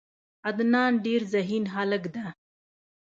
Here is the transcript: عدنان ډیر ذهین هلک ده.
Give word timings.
عدنان 0.47 0.91
ډیر 1.05 1.21
ذهین 1.33 1.65
هلک 1.75 2.03
ده. 2.15 2.25